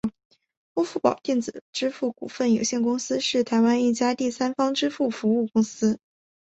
[0.73, 5.99] 欧付宝电子支付股份有限公司是台湾一家第三方支付服务公司。